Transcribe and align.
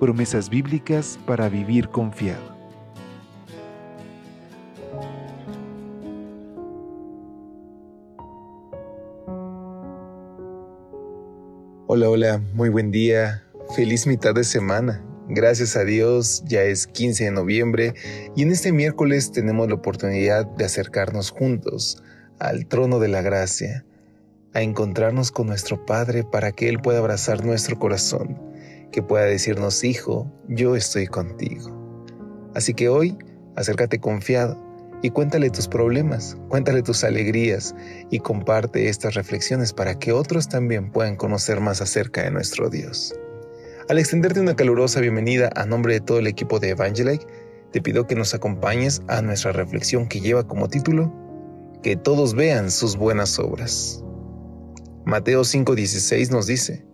Promesas 0.00 0.50
bíblicas 0.50 1.18
para 1.24 1.48
vivir 1.48 1.88
confiado. 1.88 2.54
Hola, 11.86 12.10
hola, 12.10 12.42
muy 12.54 12.70
buen 12.70 12.90
día, 12.90 13.44
feliz 13.76 14.06
mitad 14.06 14.34
de 14.34 14.42
semana. 14.42 15.04
Gracias 15.28 15.76
a 15.76 15.84
Dios, 15.84 16.42
ya 16.44 16.62
es 16.62 16.86
15 16.88 17.24
de 17.24 17.30
noviembre 17.30 17.94
y 18.34 18.42
en 18.42 18.50
este 18.50 18.72
miércoles 18.72 19.30
tenemos 19.30 19.68
la 19.68 19.76
oportunidad 19.76 20.44
de 20.44 20.64
acercarnos 20.64 21.30
juntos 21.30 22.02
al 22.40 22.66
trono 22.66 22.98
de 22.98 23.08
la 23.08 23.22
gracia, 23.22 23.84
a 24.52 24.62
encontrarnos 24.62 25.30
con 25.30 25.46
nuestro 25.46 25.86
Padre 25.86 26.24
para 26.24 26.52
que 26.52 26.68
Él 26.68 26.80
pueda 26.80 26.98
abrazar 26.98 27.44
nuestro 27.44 27.78
corazón, 27.78 28.40
que 28.94 29.02
pueda 29.02 29.24
decirnos, 29.24 29.82
Hijo, 29.82 30.30
yo 30.46 30.76
estoy 30.76 31.08
contigo. 31.08 31.68
Así 32.54 32.74
que 32.74 32.88
hoy, 32.88 33.18
acércate 33.56 33.98
confiado 33.98 34.56
y 35.02 35.10
cuéntale 35.10 35.50
tus 35.50 35.66
problemas, 35.66 36.36
cuéntale 36.48 36.80
tus 36.80 37.02
alegrías 37.02 37.74
y 38.10 38.20
comparte 38.20 38.88
estas 38.88 39.14
reflexiones 39.14 39.72
para 39.72 39.98
que 39.98 40.12
otros 40.12 40.48
también 40.48 40.92
puedan 40.92 41.16
conocer 41.16 41.60
más 41.60 41.80
acerca 41.80 42.22
de 42.22 42.30
nuestro 42.30 42.70
Dios. 42.70 43.12
Al 43.88 43.98
extenderte 43.98 44.38
una 44.38 44.54
calurosa 44.54 45.00
bienvenida 45.00 45.50
a 45.56 45.66
nombre 45.66 45.94
de 45.94 46.00
todo 46.00 46.20
el 46.20 46.28
equipo 46.28 46.60
de 46.60 46.68
Evangelike, 46.68 47.26
te 47.72 47.82
pido 47.82 48.06
que 48.06 48.14
nos 48.14 48.32
acompañes 48.32 49.02
a 49.08 49.20
nuestra 49.22 49.50
reflexión 49.50 50.06
que 50.06 50.20
lleva 50.20 50.46
como 50.46 50.68
título 50.68 51.12
Que 51.82 51.96
todos 51.96 52.34
vean 52.34 52.70
sus 52.70 52.96
buenas 52.96 53.40
obras. 53.40 54.04
Mateo 55.04 55.42
5:16 55.42 56.30
nos 56.30 56.46
dice, 56.46 56.86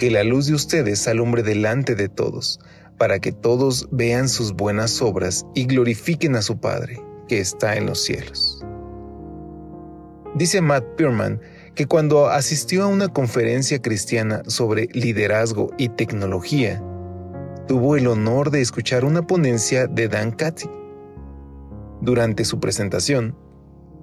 Que 0.00 0.10
la 0.10 0.24
luz 0.24 0.46
de 0.46 0.54
ustedes 0.54 1.06
alumbre 1.06 1.42
delante 1.42 1.94
de 1.94 2.08
todos, 2.08 2.58
para 2.96 3.18
que 3.18 3.32
todos 3.32 3.86
vean 3.92 4.30
sus 4.30 4.54
buenas 4.54 5.02
obras 5.02 5.44
y 5.54 5.66
glorifiquen 5.66 6.36
a 6.36 6.42
su 6.42 6.58
Padre, 6.58 6.98
que 7.28 7.38
está 7.38 7.76
en 7.76 7.84
los 7.84 8.02
cielos. 8.02 8.64
Dice 10.34 10.62
Matt 10.62 10.84
Pierman 10.96 11.38
que 11.74 11.84
cuando 11.84 12.28
asistió 12.28 12.84
a 12.84 12.86
una 12.86 13.08
conferencia 13.08 13.82
cristiana 13.82 14.42
sobre 14.46 14.88
liderazgo 14.92 15.70
y 15.76 15.90
tecnología, 15.90 16.82
tuvo 17.68 17.94
el 17.94 18.06
honor 18.06 18.50
de 18.50 18.62
escuchar 18.62 19.04
una 19.04 19.26
ponencia 19.26 19.86
de 19.86 20.08
Dan 20.08 20.32
Cathy. 20.32 20.70
Durante 22.00 22.46
su 22.46 22.58
presentación, 22.58 23.36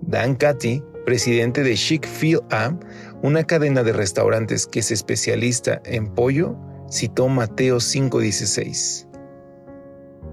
Dan 0.02 0.36
Cathy, 0.36 0.84
presidente 1.08 1.63
de 1.63 1.75
Chic 1.75 2.05
Fil 2.05 2.41
A, 2.52 2.77
una 3.22 3.45
cadena 3.45 3.81
de 3.81 3.94
restaurantes 3.94 4.67
que 4.67 4.81
es 4.81 4.91
especialista 4.91 5.81
en 5.86 6.13
pollo, 6.13 6.58
citó 6.91 7.30
Mateo 7.30 7.77
5:16. 7.80 9.08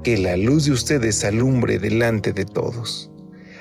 Que 0.02 0.18
la 0.18 0.36
luz 0.36 0.64
de 0.64 0.72
ustedes 0.72 1.24
alumbre 1.24 1.78
delante 1.78 2.32
de 2.32 2.44
todos, 2.44 3.08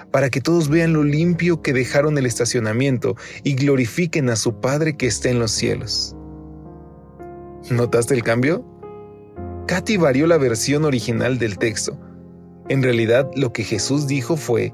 para 0.10 0.32
que 0.32 0.42
todos 0.42 0.70
vean 0.70 0.94
lo 0.94 1.04
limpio 1.04 1.62
que 1.62 1.72
dejaron 1.72 2.18
el 2.18 2.26
estacionamiento 2.26 3.16
y 3.44 3.54
glorifiquen 3.54 4.32
a 4.32 4.36
su 4.36 4.60
Padre 4.60 4.98
que 4.98 5.06
está 5.06 5.30
en 5.30 5.38
los 5.38 5.52
cielos. 5.52 6.16
¿Notaste 7.70 8.16
el 8.16 8.24
cambio? 8.24 8.66
Katy 9.68 9.98
varió 9.98 10.26
la 10.26 10.40
versión 10.40 10.84
original 10.84 11.38
del 11.38 11.60
texto. 11.60 11.96
En 12.70 12.82
realidad 12.82 13.30
lo 13.36 13.54
que 13.54 13.64
Jesús 13.64 14.08
dijo 14.08 14.36
fue, 14.36 14.74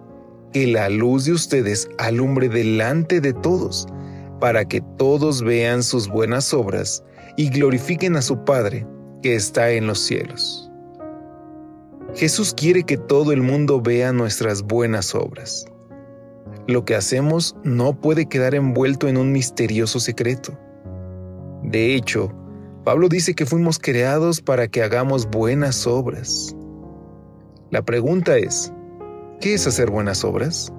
que 0.53 0.67
la 0.67 0.89
luz 0.89 1.25
de 1.25 1.33
ustedes 1.33 1.89
alumbre 1.97 2.49
delante 2.49 3.21
de 3.21 3.33
todos, 3.33 3.87
para 4.39 4.65
que 4.65 4.81
todos 4.97 5.43
vean 5.43 5.83
sus 5.83 6.07
buenas 6.07 6.53
obras 6.53 7.03
y 7.37 7.49
glorifiquen 7.49 8.15
a 8.15 8.21
su 8.21 8.43
Padre 8.43 8.87
que 9.21 9.35
está 9.35 9.71
en 9.71 9.87
los 9.87 9.99
cielos. 9.99 10.69
Jesús 12.15 12.53
quiere 12.53 12.83
que 12.83 12.97
todo 12.97 13.31
el 13.31 13.41
mundo 13.41 13.81
vea 13.81 14.11
nuestras 14.11 14.63
buenas 14.63 15.13
obras. 15.13 15.65
Lo 16.67 16.85
que 16.85 16.95
hacemos 16.95 17.55
no 17.63 17.99
puede 17.99 18.27
quedar 18.27 18.55
envuelto 18.55 19.07
en 19.07 19.17
un 19.17 19.31
misterioso 19.31 19.99
secreto. 19.99 20.57
De 21.63 21.95
hecho, 21.95 22.33
Pablo 22.83 23.09
dice 23.09 23.35
que 23.35 23.45
fuimos 23.45 23.77
creados 23.77 24.41
para 24.41 24.67
que 24.67 24.81
hagamos 24.81 25.29
buenas 25.29 25.85
obras. 25.85 26.55
La 27.69 27.83
pregunta 27.83 28.37
es, 28.37 28.73
¿qué 29.39 29.53
es 29.53 29.67
hacer 29.67 29.89
buenas 29.89 30.23
obras? 30.23 30.72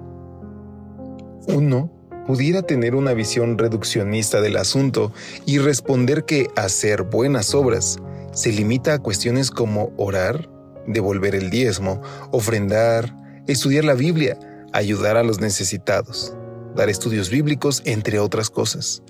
Uno 1.47 1.91
pudiera 2.27 2.61
tener 2.61 2.95
una 2.95 3.13
visión 3.13 3.57
reduccionista 3.57 4.41
del 4.41 4.57
asunto 4.57 5.11
y 5.45 5.57
responder 5.57 6.25
que 6.25 6.47
hacer 6.55 7.03
buenas 7.03 7.55
obras 7.55 7.97
se 8.33 8.51
limita 8.51 8.93
a 8.93 8.99
cuestiones 8.99 9.49
como 9.49 9.91
orar, 9.97 10.49
devolver 10.87 11.35
el 11.35 11.49
diezmo, 11.49 12.01
ofrendar, 12.31 13.15
estudiar 13.47 13.83
la 13.83 13.95
Biblia, 13.95 14.37
ayudar 14.73 15.17
a 15.17 15.23
los 15.23 15.41
necesitados, 15.41 16.35
dar 16.75 16.89
estudios 16.89 17.29
bíblicos, 17.29 17.81
entre 17.85 18.19
otras 18.19 18.49
cosas. 18.49 19.01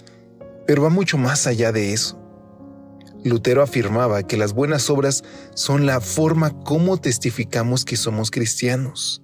Pero 0.65 0.83
va 0.83 0.89
mucho 0.89 1.17
más 1.17 1.45
allá 1.47 1.71
de 1.71 1.93
eso. 1.93 2.17
Lutero 3.23 3.61
afirmaba 3.61 4.23
que 4.23 4.37
las 4.37 4.53
buenas 4.53 4.89
obras 4.89 5.23
son 5.53 5.85
la 5.85 6.01
forma 6.01 6.57
como 6.63 6.97
testificamos 6.97 7.85
que 7.85 7.97
somos 7.97 8.31
cristianos. 8.31 9.21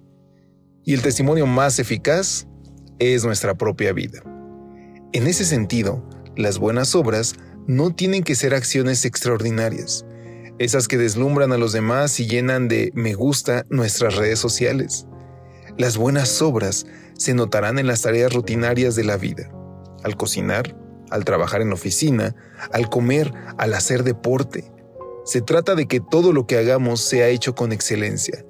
Y 0.88 0.94
el 0.94 1.02
testimonio 1.02 1.46
más 1.46 1.78
eficaz 1.78 2.46
es 2.98 3.22
nuestra 3.22 3.58
propia 3.58 3.92
vida. 3.92 4.22
En 5.12 5.26
ese 5.26 5.44
sentido, 5.44 6.02
las 6.34 6.58
buenas 6.58 6.94
obras 6.94 7.34
no 7.66 7.94
tienen 7.94 8.22
que 8.22 8.34
ser 8.34 8.54
acciones 8.54 9.04
extraordinarias, 9.04 10.06
esas 10.58 10.88
que 10.88 10.96
deslumbran 10.96 11.52
a 11.52 11.58
los 11.58 11.72
demás 11.74 12.18
y 12.20 12.26
llenan 12.26 12.68
de 12.68 12.90
me 12.94 13.12
gusta 13.12 13.66
nuestras 13.68 14.16
redes 14.16 14.38
sociales. 14.38 15.06
Las 15.76 15.98
buenas 15.98 16.40
obras 16.40 16.86
se 17.18 17.34
notarán 17.34 17.78
en 17.78 17.86
las 17.86 18.00
tareas 18.00 18.32
rutinarias 18.32 18.96
de 18.96 19.04
la 19.04 19.18
vida, 19.18 19.50
al 20.04 20.16
cocinar, 20.16 20.74
al 21.10 21.26
trabajar 21.26 21.60
en 21.60 21.74
oficina, 21.74 22.34
al 22.72 22.88
comer, 22.88 23.30
al 23.58 23.74
hacer 23.74 24.04
deporte. 24.04 24.72
Se 25.26 25.42
trata 25.42 25.74
de 25.74 25.84
que 25.84 26.00
todo 26.00 26.32
lo 26.32 26.46
que 26.46 26.56
hagamos 26.56 27.02
sea 27.02 27.28
hecho 27.28 27.54
con 27.54 27.72
excelencia, 27.72 28.42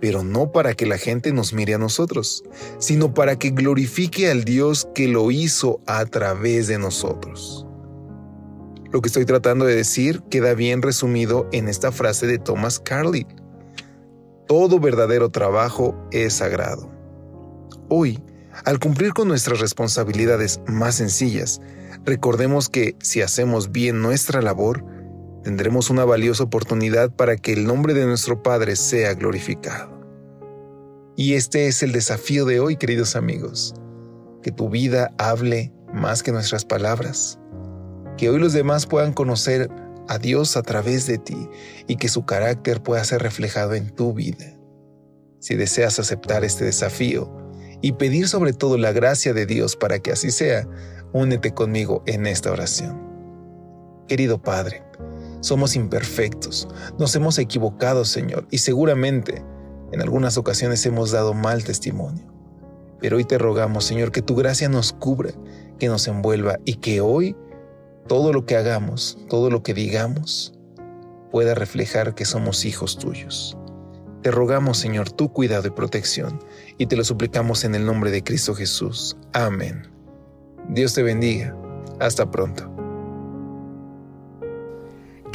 pero 0.00 0.22
no 0.22 0.52
para 0.52 0.74
que 0.74 0.86
la 0.86 0.98
gente 0.98 1.32
nos 1.32 1.52
mire 1.52 1.74
a 1.74 1.78
nosotros, 1.78 2.44
sino 2.78 3.14
para 3.14 3.38
que 3.38 3.50
glorifique 3.50 4.30
al 4.30 4.44
Dios 4.44 4.88
que 4.94 5.08
lo 5.08 5.30
hizo 5.30 5.80
a 5.86 6.04
través 6.06 6.66
de 6.66 6.78
nosotros. 6.78 7.66
Lo 8.92 9.00
que 9.00 9.08
estoy 9.08 9.24
tratando 9.24 9.64
de 9.64 9.74
decir 9.74 10.22
queda 10.30 10.54
bien 10.54 10.82
resumido 10.82 11.48
en 11.52 11.68
esta 11.68 11.92
frase 11.92 12.26
de 12.26 12.38
Thomas 12.38 12.78
Carlyle. 12.78 13.26
Todo 14.46 14.78
verdadero 14.78 15.30
trabajo 15.30 15.96
es 16.12 16.34
sagrado. 16.34 16.90
Hoy, 17.88 18.22
al 18.64 18.78
cumplir 18.78 19.12
con 19.12 19.28
nuestras 19.28 19.60
responsabilidades 19.60 20.60
más 20.66 20.96
sencillas, 20.96 21.60
recordemos 22.04 22.68
que 22.68 22.96
si 23.00 23.22
hacemos 23.22 23.72
bien 23.72 24.00
nuestra 24.00 24.40
labor, 24.40 24.84
tendremos 25.46 25.90
una 25.90 26.04
valiosa 26.04 26.42
oportunidad 26.42 27.14
para 27.14 27.36
que 27.36 27.52
el 27.52 27.66
nombre 27.66 27.94
de 27.94 28.04
nuestro 28.04 28.42
Padre 28.42 28.74
sea 28.74 29.14
glorificado. 29.14 29.96
Y 31.14 31.34
este 31.34 31.68
es 31.68 31.84
el 31.84 31.92
desafío 31.92 32.46
de 32.46 32.58
hoy, 32.58 32.76
queridos 32.76 33.14
amigos, 33.14 33.72
que 34.42 34.50
tu 34.50 34.70
vida 34.70 35.14
hable 35.18 35.72
más 35.94 36.24
que 36.24 36.32
nuestras 36.32 36.64
palabras, 36.64 37.38
que 38.16 38.28
hoy 38.28 38.40
los 38.40 38.54
demás 38.54 38.86
puedan 38.86 39.12
conocer 39.12 39.70
a 40.08 40.18
Dios 40.18 40.56
a 40.56 40.62
través 40.62 41.06
de 41.06 41.18
ti 41.18 41.48
y 41.86 41.94
que 41.94 42.08
su 42.08 42.26
carácter 42.26 42.82
pueda 42.82 43.04
ser 43.04 43.22
reflejado 43.22 43.74
en 43.74 43.94
tu 43.94 44.14
vida. 44.14 44.58
Si 45.38 45.54
deseas 45.54 46.00
aceptar 46.00 46.42
este 46.42 46.64
desafío 46.64 47.32
y 47.82 47.92
pedir 47.92 48.26
sobre 48.26 48.52
todo 48.52 48.78
la 48.78 48.90
gracia 48.90 49.32
de 49.32 49.46
Dios 49.46 49.76
para 49.76 50.00
que 50.00 50.10
así 50.10 50.32
sea, 50.32 50.66
únete 51.12 51.54
conmigo 51.54 52.02
en 52.06 52.26
esta 52.26 52.50
oración. 52.50 53.06
Querido 54.08 54.42
Padre, 54.42 54.86
somos 55.40 55.76
imperfectos, 55.76 56.68
nos 56.98 57.14
hemos 57.14 57.38
equivocado, 57.38 58.04
Señor, 58.04 58.46
y 58.50 58.58
seguramente 58.58 59.44
en 59.92 60.02
algunas 60.02 60.36
ocasiones 60.36 60.84
hemos 60.86 61.10
dado 61.10 61.34
mal 61.34 61.64
testimonio. 61.64 62.26
Pero 63.00 63.18
hoy 63.18 63.24
te 63.24 63.38
rogamos, 63.38 63.84
Señor, 63.84 64.10
que 64.10 64.22
tu 64.22 64.34
gracia 64.34 64.68
nos 64.68 64.92
cubra, 64.92 65.30
que 65.78 65.88
nos 65.88 66.08
envuelva 66.08 66.58
y 66.64 66.76
que 66.76 67.00
hoy 67.00 67.36
todo 68.08 68.32
lo 68.32 68.46
que 68.46 68.56
hagamos, 68.56 69.18
todo 69.28 69.50
lo 69.50 69.62
que 69.62 69.74
digamos, 69.74 70.54
pueda 71.30 71.54
reflejar 71.54 72.14
que 72.14 72.24
somos 72.24 72.64
hijos 72.64 72.98
tuyos. 72.98 73.56
Te 74.22 74.30
rogamos, 74.30 74.78
Señor, 74.78 75.10
tu 75.10 75.32
cuidado 75.32 75.68
y 75.68 75.70
protección, 75.70 76.40
y 76.78 76.86
te 76.86 76.96
lo 76.96 77.04
suplicamos 77.04 77.64
en 77.64 77.74
el 77.74 77.84
nombre 77.84 78.10
de 78.10 78.24
Cristo 78.24 78.54
Jesús. 78.54 79.16
Amén. 79.32 79.88
Dios 80.68 80.94
te 80.94 81.02
bendiga. 81.02 81.56
Hasta 82.00 82.30
pronto. 82.30 82.75